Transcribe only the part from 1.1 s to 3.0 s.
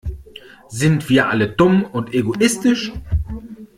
alle dumm und egoistisch?